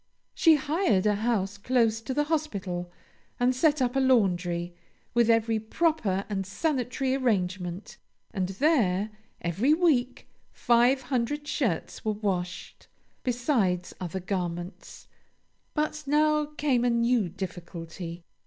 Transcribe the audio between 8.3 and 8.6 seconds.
and